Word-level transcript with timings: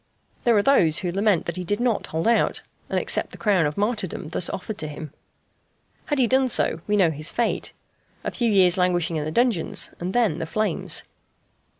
There 0.45 0.57
are 0.57 0.63
those 0.63 0.97
who 1.05 1.11
lament 1.11 1.45
that 1.45 1.57
he 1.57 1.63
did 1.63 1.79
not 1.79 2.07
hold 2.07 2.27
out, 2.27 2.63
and 2.89 2.97
accept 2.99 3.29
the 3.29 3.37
crown 3.37 3.67
of 3.67 3.77
martyrdom 3.77 4.29
thus 4.29 4.49
offered 4.49 4.79
to 4.79 4.87
him. 4.87 5.13
Had 6.05 6.17
he 6.17 6.25
done 6.25 6.47
so 6.47 6.81
we 6.87 6.97
know 6.97 7.11
his 7.11 7.29
fate 7.29 7.71
a 8.23 8.31
few 8.31 8.49
years' 8.49 8.79
languishing 8.79 9.17
in 9.17 9.25
the 9.25 9.31
dungeons, 9.31 9.91
and 9.99 10.11
then 10.15 10.39
the 10.39 10.47
flames. 10.47 11.03